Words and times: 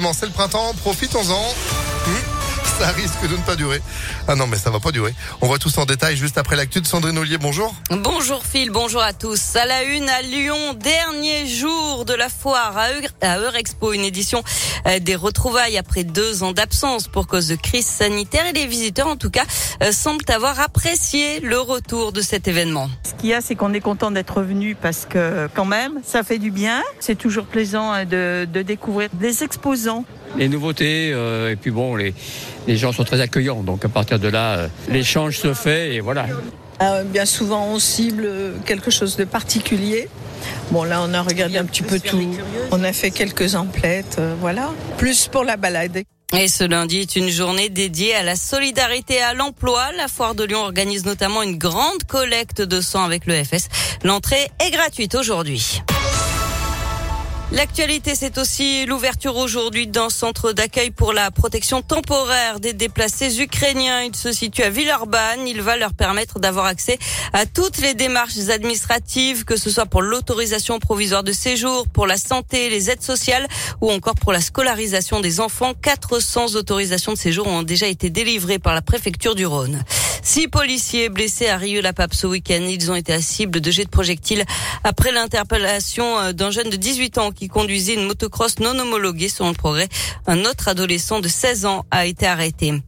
justement, 0.00 0.12
c'est 0.14 0.26
le 0.26 0.32
printemps, 0.32 0.72
profitons-en. 0.82 1.54
Hmm 2.10 2.39
ça 2.80 2.92
risque 2.92 3.28
de 3.28 3.36
ne 3.36 3.42
pas 3.42 3.56
durer. 3.56 3.82
Ah 4.26 4.34
non, 4.36 4.46
mais 4.46 4.56
ça 4.56 4.70
va 4.70 4.80
pas 4.80 4.90
durer. 4.90 5.14
On 5.42 5.46
voit 5.46 5.58
tous 5.58 5.76
en 5.76 5.84
détail 5.84 6.16
juste 6.16 6.38
après 6.38 6.56
l'actu 6.56 6.80
de 6.80 6.86
Sandrine 6.86 7.18
Ollier. 7.18 7.36
Bonjour. 7.36 7.74
Bonjour 7.90 8.42
Phil, 8.42 8.70
bonjour 8.70 9.02
à 9.02 9.12
tous. 9.12 9.54
À 9.54 9.66
la 9.66 9.82
une 9.82 10.08
à 10.08 10.22
Lyon, 10.22 10.72
dernier 10.72 11.46
jour 11.46 12.06
de 12.06 12.14
la 12.14 12.30
foire 12.30 12.78
à 13.20 13.38
Eurexpo, 13.38 13.92
une 13.92 14.04
édition 14.04 14.42
euh, 14.86 14.98
des 14.98 15.14
retrouvailles 15.14 15.76
après 15.76 16.04
deux 16.04 16.42
ans 16.42 16.52
d'absence 16.52 17.06
pour 17.06 17.26
cause 17.26 17.48
de 17.48 17.54
crise 17.54 17.84
sanitaire 17.84 18.46
et 18.46 18.52
les 18.52 18.66
visiteurs 18.66 19.08
en 19.08 19.16
tout 19.16 19.30
cas 19.30 19.44
euh, 19.82 19.92
semblent 19.92 20.24
avoir 20.32 20.58
apprécié 20.58 21.40
le 21.40 21.60
retour 21.60 22.12
de 22.12 22.22
cet 22.22 22.48
événement. 22.48 22.88
Ce 23.02 23.12
qu'il 23.12 23.28
y 23.28 23.34
a, 23.34 23.42
c'est 23.42 23.56
qu'on 23.56 23.74
est 23.74 23.80
content 23.80 24.10
d'être 24.10 24.38
revenu 24.38 24.74
parce 24.74 25.04
que 25.04 25.50
quand 25.54 25.66
même, 25.66 26.00
ça 26.02 26.22
fait 26.22 26.38
du 26.38 26.50
bien. 26.50 26.82
C'est 26.98 27.18
toujours 27.18 27.44
plaisant 27.44 27.92
hein, 27.92 28.06
de, 28.06 28.48
de 28.50 28.62
découvrir 28.62 29.10
des 29.12 29.44
exposants 29.44 30.06
les 30.36 30.48
nouveautés. 30.48 31.12
Euh, 31.12 31.52
et 31.52 31.56
puis 31.56 31.70
bon, 31.70 31.96
les, 31.96 32.14
les 32.66 32.76
gens 32.76 32.92
sont 32.92 33.04
très 33.04 33.20
accueillants. 33.20 33.62
Donc 33.62 33.84
à 33.84 33.88
partir 33.88 34.18
de 34.18 34.28
là, 34.28 34.56
euh, 34.56 34.68
l'échange 34.88 35.38
se 35.38 35.54
fait 35.54 35.94
et 35.94 36.00
voilà. 36.00 36.26
Euh, 36.82 37.04
bien 37.04 37.26
souvent, 37.26 37.66
on 37.66 37.78
cible 37.78 38.28
quelque 38.64 38.90
chose 38.90 39.16
de 39.16 39.24
particulier. 39.24 40.08
Bon, 40.70 40.84
là, 40.84 41.02
on 41.06 41.12
a 41.12 41.20
regardé 41.20 41.58
un 41.58 41.66
petit 41.66 41.82
peu 41.82 42.00
tout. 42.00 42.34
On 42.70 42.82
a 42.82 42.92
fait 42.94 43.10
quelques 43.10 43.54
emplettes, 43.54 44.18
voilà. 44.40 44.70
Plus 44.96 45.28
pour 45.28 45.44
la 45.44 45.58
balade. 45.58 46.02
Et 46.32 46.48
ce 46.48 46.62
lundi 46.64 46.98
est 46.98 47.16
une 47.16 47.28
journée 47.28 47.68
dédiée 47.68 48.14
à 48.14 48.22
la 48.22 48.36
solidarité 48.36 49.14
et 49.14 49.22
à 49.22 49.34
l'emploi. 49.34 49.90
La 49.96 50.06
Foire 50.06 50.34
de 50.34 50.44
Lyon 50.44 50.60
organise 50.60 51.04
notamment 51.04 51.42
une 51.42 51.58
grande 51.58 52.04
collecte 52.04 52.62
de 52.62 52.80
sang 52.80 53.02
avec 53.04 53.26
le 53.26 53.34
FS. 53.42 53.68
L'entrée 54.04 54.48
est 54.64 54.70
gratuite 54.70 55.16
aujourd'hui. 55.16 55.82
L'actualité, 57.52 58.14
c'est 58.14 58.38
aussi 58.38 58.86
l'ouverture 58.86 59.36
aujourd'hui 59.36 59.88
d'un 59.88 60.08
centre 60.08 60.52
d'accueil 60.52 60.92
pour 60.92 61.12
la 61.12 61.32
protection 61.32 61.82
temporaire 61.82 62.60
des 62.60 62.74
déplacés 62.74 63.42
ukrainiens. 63.42 64.02
Il 64.02 64.14
se 64.14 64.30
situe 64.30 64.62
à 64.62 64.70
Villeurbanne. 64.70 65.48
Il 65.48 65.60
va 65.60 65.76
leur 65.76 65.92
permettre 65.92 66.38
d'avoir 66.38 66.66
accès 66.66 66.96
à 67.32 67.46
toutes 67.46 67.78
les 67.78 67.94
démarches 67.94 68.38
administratives, 68.50 69.44
que 69.44 69.56
ce 69.56 69.68
soit 69.68 69.86
pour 69.86 70.00
l'autorisation 70.00 70.78
provisoire 70.78 71.24
de 71.24 71.32
séjour, 71.32 71.88
pour 71.88 72.06
la 72.06 72.18
santé, 72.18 72.70
les 72.70 72.88
aides 72.88 73.02
sociales 73.02 73.48
ou 73.80 73.90
encore 73.90 74.14
pour 74.14 74.32
la 74.32 74.40
scolarisation 74.40 75.18
des 75.18 75.40
enfants. 75.40 75.72
400 75.74 76.54
autorisations 76.54 77.14
de 77.14 77.18
séjour 77.18 77.48
ont 77.48 77.64
déjà 77.64 77.88
été 77.88 78.10
délivrées 78.10 78.60
par 78.60 78.74
la 78.74 78.82
préfecture 78.82 79.34
du 79.34 79.44
Rhône. 79.44 79.82
Six 80.32 80.46
policiers 80.46 81.08
blessés 81.08 81.48
à 81.48 81.56
Rieux-la-Pape 81.56 82.14
ce 82.14 82.28
week-end. 82.28 82.64
Ils 82.68 82.92
ont 82.92 82.94
été 82.94 83.12
à 83.12 83.20
cible 83.20 83.60
de 83.60 83.68
jets 83.72 83.86
de 83.86 83.90
projectiles 83.90 84.44
après 84.84 85.10
l'interpellation 85.10 86.20
euh, 86.20 86.32
d'un 86.32 86.52
jeune 86.52 86.70
de 86.70 86.76
18 86.76 87.18
ans 87.18 87.32
qui 87.32 87.48
conduisait 87.48 87.94
une 87.94 88.06
motocross 88.06 88.60
non 88.60 88.78
homologuée 88.78 89.28
selon 89.28 89.48
le 89.48 89.56
progrès. 89.56 89.88
Un 90.28 90.44
autre 90.44 90.68
adolescent 90.68 91.18
de 91.18 91.26
16 91.26 91.66
ans 91.66 91.84
a 91.90 92.06
été 92.06 92.28
arrêté. 92.28 92.80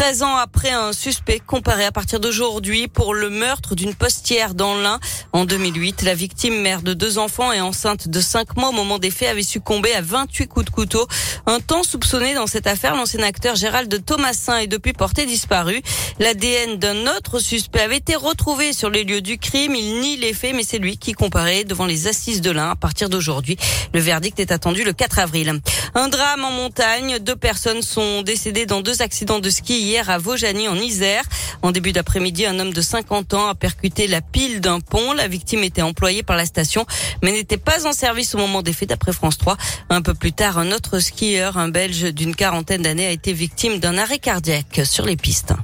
13 0.00 0.22
ans 0.22 0.36
après 0.36 0.70
un 0.70 0.94
suspect 0.94 1.40
comparé 1.46 1.84
à 1.84 1.92
partir 1.92 2.20
d'aujourd'hui 2.20 2.88
pour 2.88 3.12
le 3.12 3.28
meurtre 3.28 3.74
d'une 3.74 3.94
postière 3.94 4.54
dans 4.54 4.74
l'Ain 4.74 4.98
en 5.34 5.44
2008. 5.44 6.00
La 6.04 6.14
victime, 6.14 6.58
mère 6.62 6.80
de 6.80 6.94
deux 6.94 7.18
enfants 7.18 7.52
et 7.52 7.60
enceinte 7.60 8.08
de 8.08 8.18
5 8.18 8.56
mois 8.56 8.70
au 8.70 8.72
moment 8.72 8.98
des 8.98 9.10
faits, 9.10 9.28
avait 9.28 9.42
succombé 9.42 9.92
à 9.92 10.00
28 10.00 10.46
coups 10.46 10.64
de 10.64 10.70
couteau. 10.70 11.06
Un 11.44 11.60
temps 11.60 11.82
soupçonné 11.82 12.32
dans 12.32 12.46
cette 12.46 12.66
affaire, 12.66 12.96
l'ancien 12.96 13.22
acteur 13.22 13.56
Gérald 13.56 13.94
Thomasin 14.02 14.56
est 14.56 14.68
depuis 14.68 14.94
porté 14.94 15.26
disparu. 15.26 15.82
L'ADN 16.18 16.78
d'un 16.78 17.06
autre 17.18 17.38
suspect 17.38 17.80
avait 17.80 17.98
été 17.98 18.16
retrouvé 18.16 18.72
sur 18.72 18.88
les 18.88 19.04
lieux 19.04 19.20
du 19.20 19.36
crime. 19.36 19.74
Il 19.74 20.00
nie 20.00 20.16
les 20.16 20.32
faits, 20.32 20.54
mais 20.56 20.64
c'est 20.64 20.78
lui 20.78 20.96
qui 20.96 21.12
comparait 21.12 21.64
devant 21.64 21.84
les 21.84 22.06
assises 22.06 22.40
de 22.40 22.50
l'Ain 22.50 22.70
à 22.70 22.76
partir 22.76 23.10
d'aujourd'hui. 23.10 23.58
Le 23.92 24.00
verdict 24.00 24.40
est 24.40 24.50
attendu 24.50 24.82
le 24.82 24.94
4 24.94 25.18
avril. 25.18 25.60
Un 25.94 26.08
drame 26.08 26.42
en 26.46 26.52
montagne. 26.52 27.18
Deux 27.18 27.36
personnes 27.36 27.82
sont 27.82 28.22
décédées 28.22 28.64
dans 28.64 28.80
deux 28.80 29.02
accidents 29.02 29.40
de 29.40 29.50
ski 29.50 29.89
hier 29.90 30.08
à 30.08 30.18
Vaujany 30.18 30.68
en 30.68 30.76
Isère. 30.76 31.24
En 31.62 31.72
début 31.72 31.92
d'après-midi, 31.92 32.46
un 32.46 32.58
homme 32.60 32.72
de 32.72 32.80
50 32.80 33.34
ans 33.34 33.48
a 33.48 33.54
percuté 33.56 34.06
la 34.06 34.20
pile 34.20 34.60
d'un 34.60 34.78
pont. 34.78 35.12
La 35.14 35.26
victime 35.26 35.64
était 35.64 35.82
employée 35.82 36.22
par 36.22 36.36
la 36.36 36.46
station, 36.46 36.86
mais 37.22 37.32
n'était 37.32 37.56
pas 37.56 37.86
en 37.88 37.92
service 37.92 38.34
au 38.34 38.38
moment 38.38 38.62
des 38.62 38.72
faits 38.72 38.88
d'après 38.88 39.12
France 39.12 39.38
3. 39.38 39.56
Un 39.90 40.00
peu 40.00 40.14
plus 40.14 40.32
tard, 40.32 40.58
un 40.58 40.70
autre 40.70 41.00
skieur, 41.00 41.58
un 41.58 41.68
Belge 41.68 42.14
d'une 42.14 42.36
quarantaine 42.36 42.82
d'années, 42.82 43.06
a 43.06 43.10
été 43.10 43.32
victime 43.32 43.78
d'un 43.78 43.98
arrêt 43.98 44.18
cardiaque 44.18 44.82
sur 44.84 45.04
les 45.04 45.16
pistes. 45.16 45.54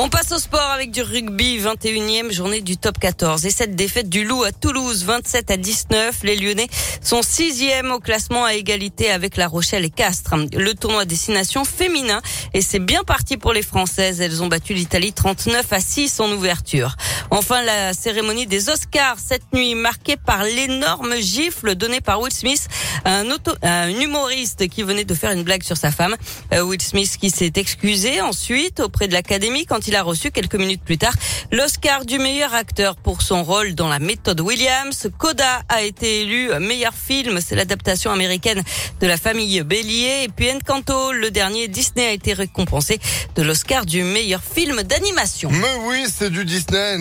On 0.00 0.08
passe 0.08 0.30
au 0.30 0.38
sport 0.38 0.70
avec 0.70 0.92
du 0.92 1.02
rugby, 1.02 1.58
21e 1.58 2.30
journée 2.30 2.60
du 2.60 2.76
top 2.76 3.00
14. 3.00 3.44
Et 3.46 3.50
cette 3.50 3.74
défaite 3.74 4.08
du 4.08 4.24
Loup 4.24 4.44
à 4.44 4.52
Toulouse, 4.52 5.02
27 5.02 5.50
à 5.50 5.56
19. 5.56 6.20
Les 6.22 6.36
Lyonnais 6.36 6.68
sont 7.02 7.20
sixième 7.20 7.90
au 7.90 7.98
classement 7.98 8.44
à 8.44 8.54
égalité 8.54 9.10
avec 9.10 9.36
La 9.36 9.48
Rochelle 9.48 9.84
et 9.84 9.90
Castres. 9.90 10.36
Le 10.52 10.72
tournoi 10.74 11.04
destination 11.04 11.64
féminin 11.64 12.22
et 12.54 12.62
c'est 12.62 12.78
bien 12.78 13.02
parti 13.02 13.38
pour 13.38 13.52
les 13.52 13.62
Françaises. 13.62 14.20
Elles 14.20 14.40
ont 14.40 14.46
battu 14.46 14.72
l'Italie 14.72 15.12
39 15.12 15.72
à 15.72 15.80
6 15.80 16.20
en 16.20 16.30
ouverture. 16.30 16.94
Enfin, 17.30 17.62
la 17.62 17.92
cérémonie 17.92 18.46
des 18.46 18.70
Oscars 18.70 19.18
cette 19.18 19.52
nuit 19.52 19.74
marquée 19.74 20.16
par 20.16 20.44
l'énorme 20.44 21.16
gifle 21.16 21.74
donné 21.74 22.00
par 22.00 22.20
Will 22.20 22.32
Smith 22.32 22.68
à 23.04 23.16
un, 23.16 23.30
auto, 23.30 23.52
un 23.62 23.88
humoriste 23.88 24.68
qui 24.68 24.82
venait 24.82 25.04
de 25.04 25.14
faire 25.14 25.32
une 25.32 25.42
blague 25.42 25.62
sur 25.62 25.76
sa 25.76 25.90
femme. 25.90 26.16
Euh, 26.52 26.62
Will 26.62 26.80
Smith 26.80 27.16
qui 27.20 27.30
s'est 27.30 27.52
excusé 27.56 28.20
ensuite 28.20 28.80
auprès 28.80 29.08
de 29.08 29.12
l'Académie 29.12 29.66
quand 29.66 29.88
il 29.88 29.96
a 29.96 30.02
reçu 30.02 30.30
quelques 30.30 30.54
minutes 30.54 30.82
plus 30.82 30.98
tard 30.98 31.12
l'Oscar 31.52 32.04
du 32.04 32.18
meilleur 32.18 32.54
acteur 32.54 32.96
pour 32.96 33.22
son 33.22 33.44
rôle 33.44 33.74
dans 33.74 33.88
la 33.88 33.98
méthode 33.98 34.40
Williams. 34.40 35.08
Coda 35.18 35.62
a 35.68 35.82
été 35.82 36.22
élu 36.22 36.50
meilleur 36.60 36.94
film, 36.94 37.40
c'est 37.40 37.54
l'adaptation 37.54 38.10
américaine 38.10 38.62
de 39.00 39.06
la 39.06 39.16
famille 39.16 39.62
Bélier. 39.62 40.24
Et 40.24 40.28
puis 40.28 40.50
Encanto, 40.50 41.12
le 41.12 41.30
dernier 41.30 41.68
Disney 41.68 42.06
a 42.06 42.12
été 42.12 42.32
récompensé 42.32 42.98
de 43.36 43.42
l'Oscar 43.42 43.86
du 43.86 44.02
meilleur 44.02 44.42
film 44.42 44.82
d'animation. 44.82 45.50
Mais 45.50 45.74
oui, 45.84 46.04
c'est 46.10 46.30
du 46.30 46.44
Disney. 46.44 46.96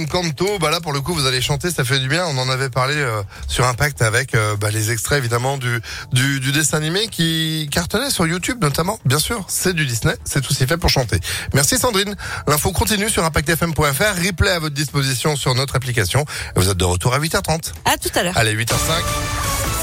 Bah 0.60 0.72
là, 0.72 0.80
pour 0.80 0.94
le 0.94 1.02
coup, 1.02 1.14
vous 1.14 1.26
allez 1.26 1.42
chanter, 1.42 1.70
ça 1.70 1.84
fait 1.84 2.00
du 2.00 2.08
bien. 2.08 2.26
On 2.26 2.38
en 2.38 2.50
avait 2.50 2.70
parlé 2.70 2.96
euh, 2.96 3.22
sur 3.48 3.66
Impact 3.66 4.02
avec 4.02 4.34
euh, 4.34 4.56
bah, 4.56 4.72
les 4.72 4.92
extraits 4.92 5.20
évidemment 5.20 5.58
du, 5.58 5.80
du, 6.12 6.40
du 6.40 6.52
dessin 6.52 6.78
animé 6.78 7.08
qui 7.08 7.70
cartonnait 7.72 8.10
sur 8.10 8.26
YouTube 8.26 8.58
notamment. 8.62 9.00
Bien 9.06 9.20
sûr, 9.20 9.46
c'est 9.48 9.74
du 9.74 9.86
Disney, 9.86 10.16
c'est 10.24 10.42
tout 10.42 10.54
ce 10.54 10.66
fait 10.66 10.78
pour 10.78 10.90
chanter. 10.90 11.20
Merci 11.54 11.78
Sandrine. 11.78 12.16
L'info 12.48 12.72
continue 12.72 13.10
sur 13.10 13.24
impactfm.fr. 13.24 14.26
Replay 14.26 14.52
à 14.52 14.60
votre 14.60 14.76
disposition 14.76 15.36
sur 15.36 15.54
notre 15.56 15.76
application. 15.76 16.26
Vous 16.56 16.70
êtes 16.70 16.78
de 16.78 16.86
retour 16.86 17.14
à 17.14 17.20
8h30. 17.20 17.74
À 17.86 17.98
tout 17.98 18.10
à 18.16 18.24
l'heure. 18.24 18.38
Allez, 18.38 18.56
8h05. 18.56 18.74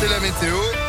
C'est 0.00 0.08
la 0.08 0.20
météo. 0.20 0.83